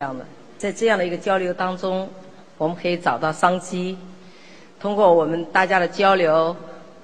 [0.00, 0.24] 这样的，
[0.58, 2.08] 在这样的一个交流当中，
[2.56, 3.98] 我们可以找到商机，
[4.78, 6.54] 通过我们大家的交流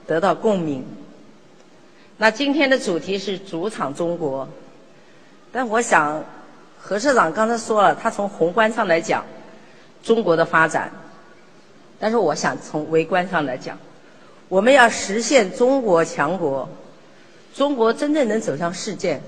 [0.06, 0.86] 得到共鸣。
[2.18, 4.48] 那今天的主题是主场中国，
[5.50, 6.22] 但我想
[6.78, 9.24] 何社长刚才说了，他从宏观上来讲
[10.04, 10.92] 中国的发展，
[11.98, 13.76] 但是我想从微观上来讲，
[14.48, 16.68] 我们要实现中国强国，
[17.56, 19.20] 中国真正能走向世界，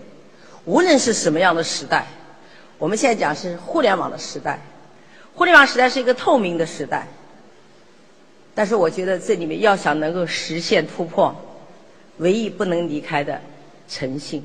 [0.67, 2.07] 无论是什么样的时代。
[2.79, 4.61] 我们现在讲是互联网的时代，
[5.35, 7.07] 互联网时代是一个透明的时代，
[8.55, 11.35] 但是我觉得这里面要想能够实现突破，
[12.19, 13.41] 唯一不能离开的
[13.89, 14.45] 诚信。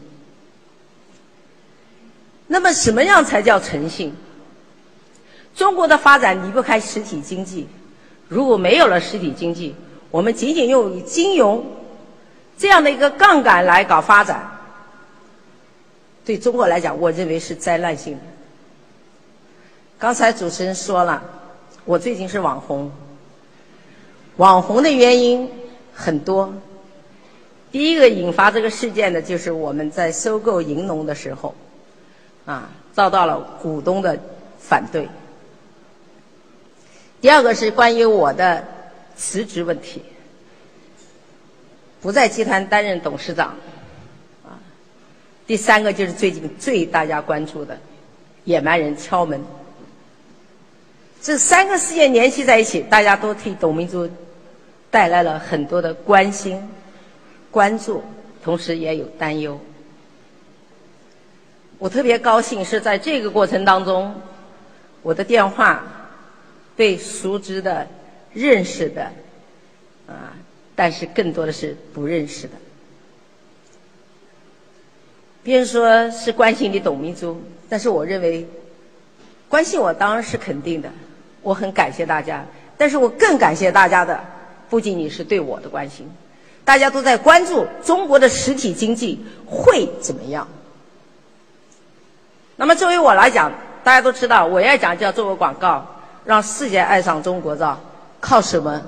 [2.48, 4.14] 那么什么样才叫诚信？
[5.54, 7.68] 中国的发展离不开实体经济，
[8.30, 9.76] 如果没有了实体经济，
[10.10, 11.66] 我们仅仅用金融
[12.58, 14.61] 这样的一个杠杆来搞发展。
[16.26, 18.20] 对中国来讲，我认为是灾难性的。
[19.98, 21.24] 刚才主持人说了，
[21.86, 22.92] 我最近是网红。
[24.38, 25.50] 网红的原因
[25.94, 26.54] 很多。
[27.72, 31.56] 第一个引发这个事件的就是我们在收购银龙的时候，
[32.46, 34.20] 啊，遭到了股东的
[34.60, 35.08] 反对。
[37.22, 38.66] 第二个是关于我的
[39.16, 40.04] 辞职问题，
[42.02, 43.56] 不在集团担任董事长。
[45.52, 47.78] 第三个就是最近最大家关注的
[48.46, 49.44] 野蛮人敲门，
[51.22, 54.10] 这三个事件联系在一起，大家都替董明珠
[54.90, 56.58] 带来了很多的关心、
[57.52, 58.02] 关注，
[58.42, 59.60] 同时也有担忧。
[61.80, 64.16] 我特别高兴是在这个过程当中，
[65.02, 65.84] 我的电话
[66.78, 67.86] 被熟知的、
[68.32, 69.04] 认识的
[70.08, 70.32] 啊，
[70.78, 72.54] 但是更多的是不认识的。
[75.44, 78.48] 别人说是关心你董明珠，但是我认为
[79.50, 80.90] 关心我当然是肯定的，
[81.42, 82.46] 我很感谢大家。
[82.78, 84.20] 但是我更感谢大家的
[84.70, 86.10] 不仅仅是对我的关心，
[86.64, 90.48] 大家都在关注中国的实体经济会怎么样。
[92.56, 93.52] 那么作为我来讲，
[93.84, 95.86] 大家都知道，我要讲就要做个广告，
[96.24, 97.80] 让世界爱上中国造，
[98.20, 98.82] 靠什么？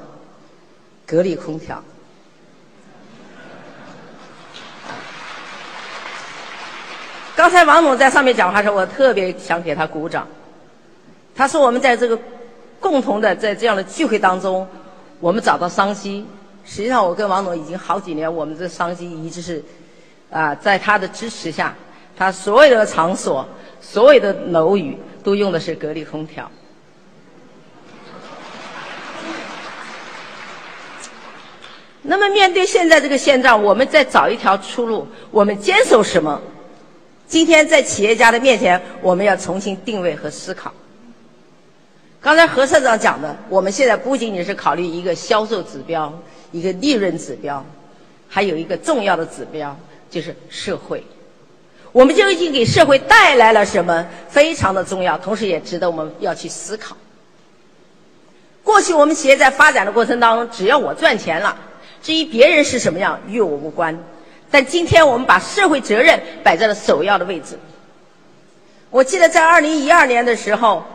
[1.06, 1.84] 格力空调。
[7.36, 10.28] 刚才王总在上面讲话时，我特别想给他鼓掌。
[11.36, 12.18] 他说：“我们在这个
[12.80, 14.68] 共同的在这样的聚会当中，
[15.20, 16.24] 我们找到商机。
[16.64, 19.64] 实际上，我跟王总已经好几年，我们这商机一直是
[20.30, 21.74] 啊，在他的支持下，
[22.16, 23.44] 他所有的场所、
[23.82, 26.50] 所有的楼宇都用的是格力空调。
[32.04, 36.40] 那么，面对现在这个现状，我们再找一条出路，我们坚守什么？”
[37.28, 40.72] 今天在企业家的面前，我们要重新定位和思考。
[42.22, 46.14] 刚才何社长讲的，我们现在不仅仅是考虑一个销售指标、
[46.52, 47.66] 一个利润指标，
[48.30, 49.78] 还有一个重要的指标，
[50.10, 51.04] 就是社会。
[51.92, 54.08] 我们究竟给社会带来了什么？
[54.30, 56.96] 非常的重要，同时也值得我们要去思考。
[58.64, 61.56] 过去我们企业在发展的过程当中，只要我赚钱了，
[62.02, 63.98] 至于别人是什么样，与我无关。
[64.54, 67.58] 但今天我们把社会责任摆在了首要的位置。
[68.92, 70.86] 我记得在二零一二年的时候，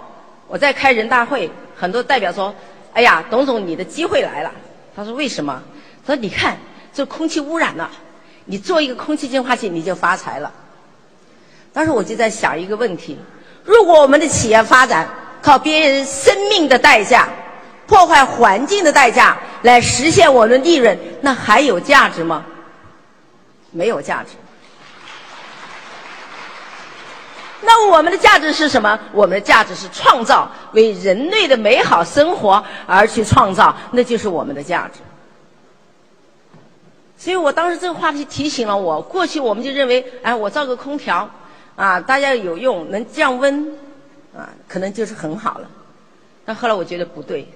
[0.46, 2.54] 我在开人大会，很多代表说
[2.94, 4.52] ：“哎呀，董总，你的机会来了。”
[4.94, 5.60] 他说：“为什么？”
[6.06, 6.56] 他说：“你看，
[6.94, 7.91] 这空气污染了，
[8.44, 10.52] 你做一个空气净化器，你就发财了。”
[11.75, 13.19] 当时我就在想一个问题：
[13.64, 15.08] 如果我们的企业发展
[15.42, 17.28] 靠别人生命的代价、
[17.88, 22.46] 破坏环境的代价来实现我们利润，那还有价值吗？
[23.78, 24.30] 没有价值。
[27.60, 28.98] 那我们的价值是什么？
[29.12, 35.00] 我们的价值是创造，为人类的美好生活而去创造，那就是我们的价值。
[37.16, 41.28] 所以我当时这个话题提醒了我，过去我们就认为，哎，我造个空调，
[41.76, 43.76] 啊，大家有用，能降温，
[44.36, 45.69] 啊，可能就是很好了。
[46.44, 47.46] 但后来我觉得不对，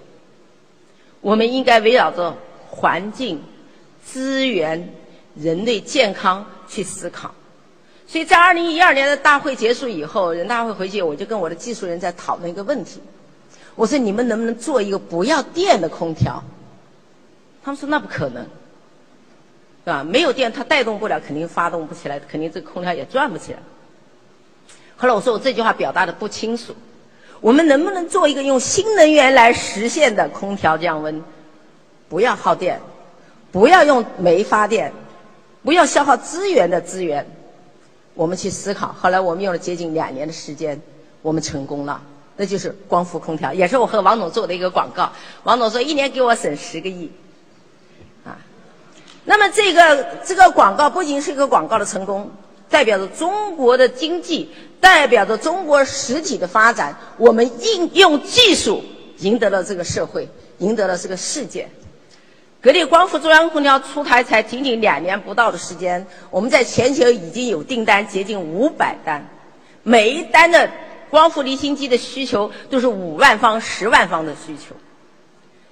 [1.20, 2.36] 我们应该围绕着
[2.68, 3.42] 环境、
[4.04, 4.94] 资源。
[5.34, 7.34] 人类健康去思考，
[8.06, 13.00] 所以在二零一二年的大会结束以后，人大会回去，我就跟我的技术人在讨论一个问题。
[13.75, 16.44] 我说：“你们能不能做一个不要电的空调？”
[17.64, 20.05] 他们说：“那不可能，是吧？
[20.05, 23.58] 没有电，它带动不了，肯定发动不起来，肯定这个空调也转不起来。”
[24.99, 26.75] 后来我说：“我这句话表达的不清楚。
[27.40, 31.25] 我们能不能做一个用新能源来实现的空调降温？
[32.11, 32.78] 不要耗电，
[33.50, 34.93] 不要用煤发电。”
[35.62, 37.25] 不要消耗资源的资源，
[38.14, 38.93] 我们去思考。
[38.93, 40.81] 后来我们用了接近两年的时间，
[41.23, 42.03] 我们成功了，
[42.37, 45.12] 那就是光伏空调，也是我和王总做的一个广告。
[45.44, 47.11] 王总说一年给我省十个亿，
[48.25, 48.37] 啊，
[49.25, 52.29] 那么这个这个广告不仅是一个广告的成功，
[52.69, 54.50] 代表着中国的经济，
[54.81, 56.97] 代表着中国实体的发展。
[57.17, 58.82] 我们应用技术
[59.19, 60.29] 赢得了这个社会，
[60.59, 61.69] 赢得了这个世界。
[62.62, 69.26] 格力光伏中央空调出台才仅仅两年不到的时间，我们在全球已经有订单接近五百单，
[69.82, 70.70] 每一单的
[71.11, 74.76] 光伏离心机的需求都是五万方、十万方的需求，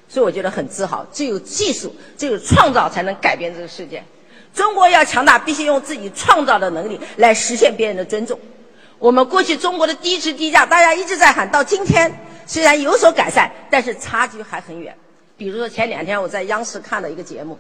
[0.09, 1.07] 所以我觉得很自豪。
[1.13, 4.03] 只有技术，只有创造，才能改变这个世界。
[4.53, 8.37] 中国要强大，必须用自己创造的能力来实现别人的尊重。
[8.99, 12.13] 我们过去中国的低质低价，大家一直在喊，到今天
[12.47, 14.93] 虽然有所改善，但是差距还很远。
[15.41, 17.59] 比如说前两天我在央视看了一个节目，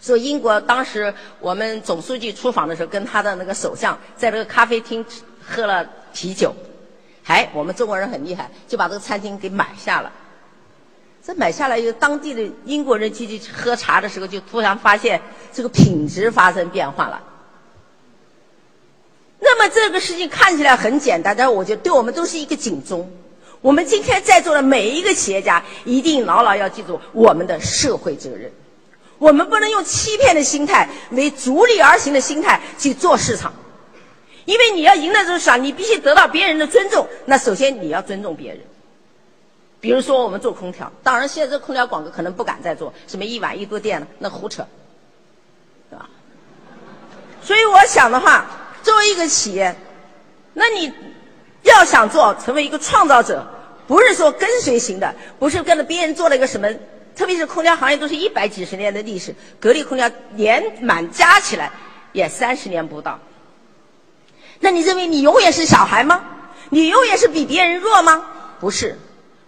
[0.00, 5.04] 说英国当时我们总书记出访的时候，跟他的那个首相在这个咖啡厅
[5.46, 6.54] 喝了啤酒，
[7.26, 10.10] 哎，我们中国人很厉害，就把这个餐厅给买下了。
[11.22, 15.20] 这买下来以后，当地的英国人去去喝茶的时候，就突然发现
[15.52, 17.22] 这个品质发生变化了。
[19.38, 23.06] 那么这个事情看起来很简单，但是我觉得对我们都是一个警钟。
[23.64, 28.52] 我们今天在座的每一个企业家，一定牢牢要记住我们的社会责任。
[29.16, 33.54] 我们不能用欺骗的心态、为逐利而行的心态去做市场，
[34.44, 37.08] 因为你要赢得这个市场，你必须得到别人的尊重。
[37.24, 38.60] 那首先你要尊重别人。
[39.80, 44.66] 比如说我们做空调，当然现在这空调广告可能不敢再做，什么一晚一度电了，那胡扯，
[45.88, 46.06] 对吧？
[47.42, 48.44] 所以我想的话，
[48.82, 49.74] 作为一个企业，
[50.52, 50.92] 那你
[51.74, 53.46] 要想做成为一个创造者。
[53.86, 56.66] 不是说跟随型的，不是跟着别人做了一个什么，
[57.14, 61.70] 特别是空调行业都是一百几十年的历史，格力空调年满加起来
[62.12, 63.18] 也三十年不到。
[64.60, 66.24] 那你认为你永远是小孩吗？
[66.70, 68.24] 你永远是比别人弱吗？
[68.58, 68.98] 不是。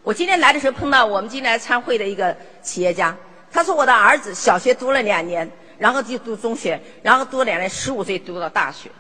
[0.03, 3.17] 我今天来的时候碰到我们今天来参会的一个企业家，
[3.51, 8.91] 他说我的儿子小学读了两年，然后就读中学，然后读了两年，十五岁读到大学。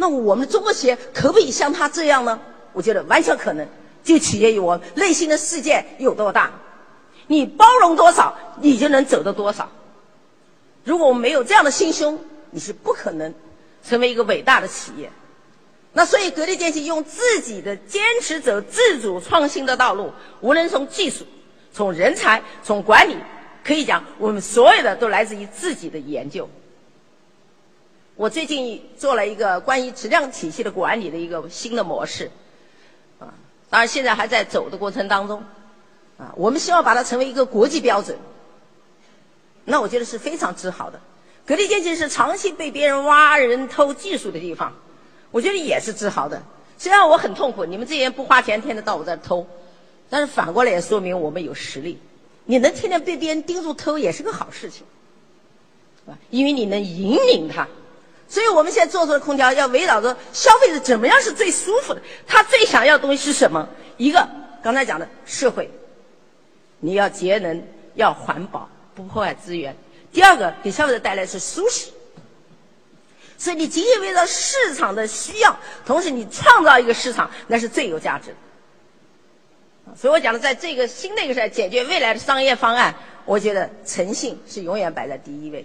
[0.00, 2.40] 那我们中国企业可不可以像他这样呢？
[2.72, 3.68] 我觉得完全可能。
[4.04, 6.50] 就取决于我内心的世界有多大，
[7.26, 9.70] 你包容多少，你就能走得多少。
[10.82, 12.18] 如果我们没有这样的心胸，
[12.50, 13.34] 你是不可能
[13.84, 15.10] 成为一个伟大的企业。
[15.92, 20.10] 那所以，格力电器用自己的坚持走自主创新的道路，
[20.40, 21.26] 无论从技术、
[21.70, 23.16] 从人才、从管理，
[23.62, 26.48] 可以讲我们所有的都来自于自己的研究。
[28.18, 32.28] 我最近做了一个关于质量体系的管理的一个新的模式。
[33.20, 33.30] 啊
[33.70, 35.40] 当然，现在还在走的过程当中，
[36.18, 38.18] 啊，我们希望把它成为一个国际标准。
[39.64, 40.98] 那我觉得是非常自豪的。
[41.46, 44.72] 格力电器是长期被别人挖人偷技术的地方，
[45.30, 46.42] 我觉得也是自豪的。
[46.76, 49.46] 虽然我很痛苦，你们这些人不花钱，天天到我这儿偷，
[50.10, 52.00] 但是反过来也说明我们有实力。
[52.46, 54.84] 你能天天被别人盯住偷，也是个好事情，
[56.08, 57.68] 啊，因为你能引领他。
[58.28, 63.66] 所以我们现在做出的空调要围绕着消费者怎么样是最舒服的，他最想要的东西是什么？
[63.96, 64.28] 一个
[64.62, 65.70] 刚才讲的社会，
[66.80, 67.62] 你要节能，
[67.94, 69.74] 要环保，不破坏资源。
[70.12, 71.88] 第二个给消费者带来是舒适。
[73.38, 78.36] 所以你仅仅围绕市场的需要，同时你创造一个市场，那是最有价值的。
[79.96, 85.64] 所以我讲的，在这个新的一个时代，解决未来的商业方案，我觉得诚信是永远摆在第一位。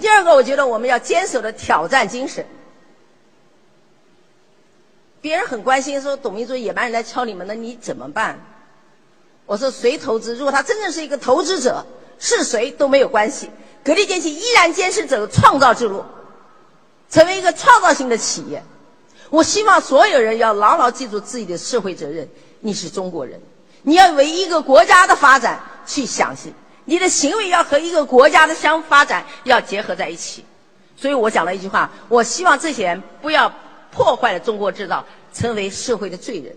[0.00, 2.44] 第二个，我觉得我们要坚守的挑战精神。
[5.20, 8.38] 别人很关心说董明珠野蛮人来敲你们，了你怎么办？
[9.46, 10.36] 我说谁投资？
[10.36, 11.84] 如果他真正是一个投资者，
[12.18, 13.50] 是谁都没有关系。
[13.82, 16.04] 格力电器依然坚持走创造之路，
[17.10, 18.62] 成为一个创造性的企业。
[19.30, 22.28] 我希望所有人要牢牢记住自己的社会责任。
[22.60, 23.40] 你是中国人，
[23.82, 26.52] 你要为一个国家的发展去想去。
[26.88, 30.42] 你的行为要和一个国家的相发展要结合在一起，
[30.96, 33.52] 所以我讲了一句话：我希望这些人不要
[33.90, 35.04] 破坏了中国制造，
[35.34, 36.56] 成为社会的罪人。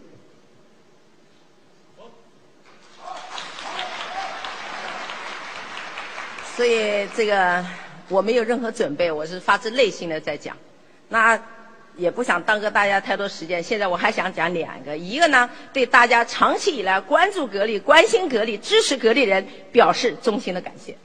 [6.55, 7.65] 所以这个
[8.07, 10.55] 我没有任何准备，我是发自内心的在讲。
[11.09, 11.38] 那。
[11.95, 13.62] 也不想耽搁大家太多时间。
[13.62, 20.98] 现在我还想讲两个，一个呢，对大家长期以来关注格力、关心格力、支持格力人表示衷心的感谢。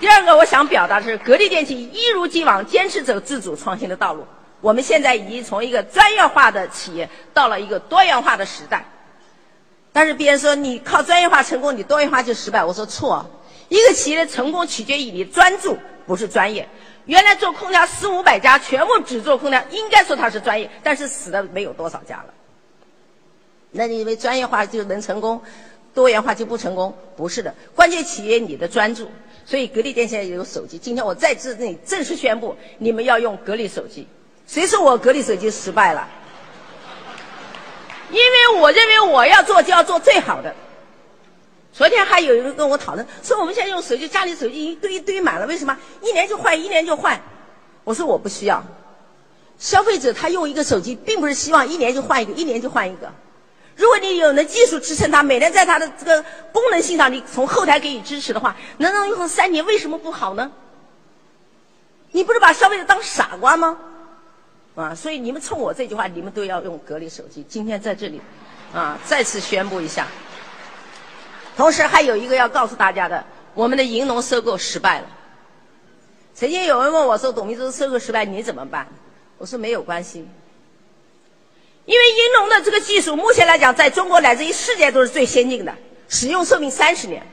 [0.00, 4.26] 第二个，我想表达的是，格力电器一如既往坚持走自主创新的道路。
[4.60, 8.84] 我们现在已经从一个专业化的企业到了一个多元化的时代。
[9.92, 12.64] 但是别人说你靠专业化成功，你多元化就失败。
[12.64, 13.28] 我说错，
[13.68, 16.68] 一个企业的成功取决于你专注，不是专业。
[17.08, 22.34] 原来做空调四五百家，全部只做空调，应该说它是专业，但是死的没有多少家了。
[23.70, 25.40] 那你以为专业化就能成功，
[25.94, 26.94] 多元化就不成功？
[27.16, 29.10] 不是的，关键企业你的专注。
[29.46, 30.76] 所以格力电现在也有手机。
[30.76, 34.06] 今天我在这里正式宣布，你们要用格力手机。
[34.46, 36.06] 谁说我格力手机失败了？
[38.10, 40.54] 因为我认为我要做就要做最好的。
[41.78, 47.20] 昨天还有人跟我讨论，说我们现在用手机，家里手机一堆堆满了，为什么一年就换，一年就换？
[47.84, 48.60] 我说我不需要。
[49.60, 53.08] 消费者他用一个手机，并不是希望一年就换一个，一年就换一个。
[53.76, 56.20] 如果你有那技术支撑它，每年在它的这个
[56.52, 60.50] 功能性上，你从后台给予支持的话，能能用三年，为什么不好呢？
[62.10, 63.78] 你不是把消费者当傻瓜吗？
[64.74, 67.46] 啊，所以你们冲我这句话，你们都要用格力手机。
[67.48, 68.20] 今天在这里，
[68.74, 70.08] 啊，再次宣布一下。
[71.58, 75.06] 同时还有一个要告诉大家的，我们的银农收购失败了。
[76.32, 78.86] 曾经有人问我说：“董明珠收购失败，你怎么办？”
[79.38, 80.24] 我说：“没有关系。”
[81.84, 85.74] 因为银龙的这个技术，目前来讲，在中国乃至于世界都是最先进的，
[86.08, 87.26] 使用寿命三十年，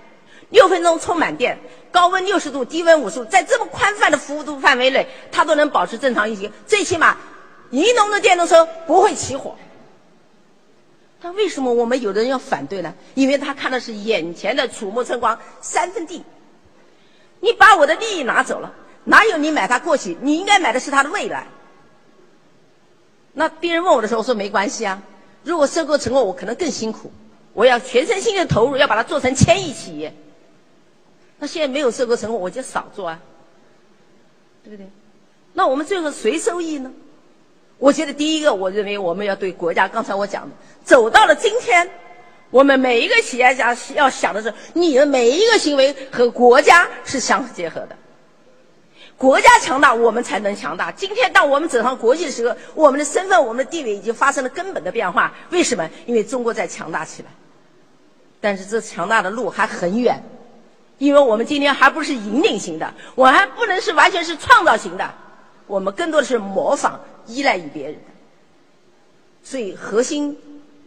[0.49, 1.59] 六分钟充满电，
[1.91, 6.51] 高温六十度，低温五十度，在这么宽泛的服务度范围内，它都能保持正常运行。
[6.65, 7.15] 最起码，
[7.69, 9.55] 银龙的电动车不会起火。
[11.21, 12.93] 但为什么我们有的人要反对呢？
[13.15, 16.23] 因为他看的是眼前的楚目春光三分地，
[17.39, 18.73] 你把我的利益拿走了，
[19.05, 20.17] 哪有你买它过去？
[20.21, 21.47] 你应该买的是它的未来。
[23.33, 25.01] 那别人问我的时候，我说没关系啊。
[25.43, 27.11] 如果收购成功，我可能更辛苦，
[27.53, 30.13] 我要全身心的投入，要把它做成千亿企业。
[31.39, 33.19] 那现在没有收购成功，我就少做啊，
[34.63, 34.87] 对不对？
[35.53, 36.91] 那我们最后谁受益呢？
[37.77, 41.89] 我觉得第一个，我认为我们要对国家，刚才我讲的，走到了今天，
[42.49, 47.95] 我们每一个企业家要想的是，你的每一个行为和国家是相结合的。
[49.17, 50.91] 国家强大，我们才能强大。
[50.91, 55.33] 今天，当我们走上国际的时候，我们的身份、我们的地位已经发生了根本的变化。
[55.51, 55.89] 为什么？
[56.05, 57.29] 因为中国在强大起来，
[58.41, 60.21] 但是这强大的路还很远，
[60.97, 65.09] 因为我们今天还不是引领型的，我还不能是完全是创造型的，
[65.65, 67.95] 我们更多的是模仿、依赖于别人。
[69.43, 70.37] 所以，核心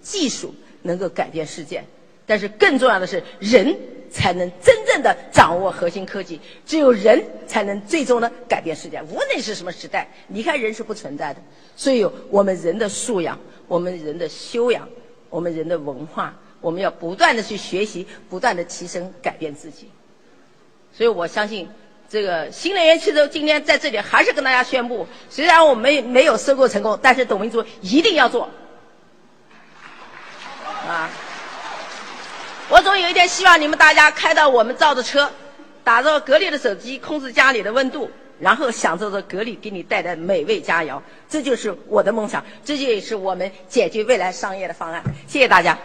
[0.01, 1.85] 技术能够改变世界，
[2.27, 3.77] 但是更重要的是人。
[4.11, 9.03] 才能真正的掌握核心科技，只有人才能最终的改变世界。
[9.03, 11.43] 无论是什么时代，离开人是不存在的。
[11.77, 14.89] 所以，我们人的素养，我们人的修养，
[15.29, 19.91] 我们人的文化，我们要不断的去学习，不断的提升，改变自己。
[20.91, 21.69] 所以我相信，
[22.09, 28.49] 这个新能源汽车今天在这里还是跟大家宣布：虽然我们没有收购成功，但是董明珠一定要做。
[30.87, 31.11] 啊。
[32.71, 35.31] 我总有一天希望你们大家开到我们造的车，
[35.83, 41.01] 打着格力的手机，控制家里的温度，然后享受着格力给你带来美味佳肴。
[41.29, 45.03] 这就是我的梦想，这也是我们解决未来商业的方案。
[45.27, 45.79] 谢谢大家。